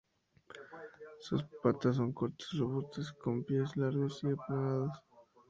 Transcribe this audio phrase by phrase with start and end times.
[1.19, 4.97] Sus patas son cortas y robustas, con pies largos y aplanados.